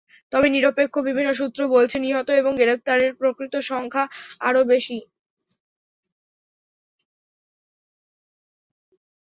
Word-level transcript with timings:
তবে 0.33 0.47
নিরপেক্ষ 0.49 0.93
বিভিন্ন 1.07 1.29
সূত্র 1.39 1.59
বলছে, 1.75 1.97
নিহত 1.99 2.29
এবং 2.41 2.51
গ্রেপ্তারের 2.59 3.11
প্রকৃত 3.19 3.53
সংখ্যা 3.71 4.03
আরও 4.41 4.61
বেশি। 4.65 4.97